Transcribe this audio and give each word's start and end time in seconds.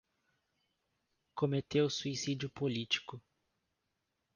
Cometeu 1.35 1.87
suicídio 1.87 2.49
político 2.49 3.21